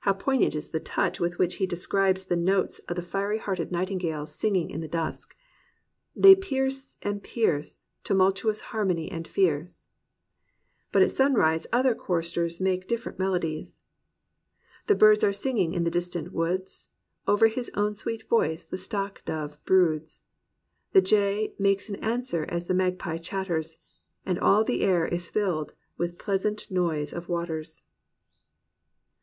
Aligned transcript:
How 0.00 0.12
poignant 0.12 0.54
is 0.54 0.68
the 0.72 0.78
touch 0.78 1.20
with 1.20 1.38
which 1.38 1.54
he 1.54 1.66
describes 1.66 2.24
the 2.24 2.36
notes 2.36 2.80
of 2.80 2.96
the 2.96 3.00
jfiery 3.00 3.38
hearted 3.38 3.72
Nightingale, 3.72 4.26
singing 4.26 4.68
in 4.68 4.82
the 4.82 4.88
dusk: 4.88 5.34
"they 6.14 6.34
pierce 6.36 6.98
and 7.00 7.22
pierce; 7.22 7.86
Tumultuous 8.04 8.60
harmony 8.76 9.10
and 9.10 9.26
fierce!'* 9.26 9.88
But 10.92 11.00
at 11.00 11.12
sunrise 11.12 11.66
other 11.72 11.94
choristers 11.94 12.60
make 12.60 12.86
different 12.88 13.18
melo 13.18 13.38
dies: 13.38 13.74
"The 14.86 14.94
birds 14.94 15.24
are 15.24 15.32
singing 15.32 15.72
in 15.72 15.82
the 15.82 15.90
distant 15.90 16.30
woods; 16.34 16.90
Over 17.26 17.46
his 17.48 17.70
own 17.72 17.94
sweet 17.94 18.24
voice 18.28 18.64
the 18.66 18.76
Stock 18.76 19.24
dove 19.24 19.64
broods; 19.64 20.24
The 20.92 21.00
Jay 21.00 21.54
makes 21.58 21.88
answer 21.88 22.44
as 22.50 22.66
the 22.66 22.74
Magpie 22.74 23.16
chatters; 23.16 23.78
And 24.26 24.38
all 24.38 24.62
the 24.62 24.82
air 24.82 25.06
is 25.08 25.30
filled 25.30 25.72
with 25.96 26.18
pleasant 26.18 26.70
noise 26.70 27.14
of 27.14 27.30
waters. 27.30 27.80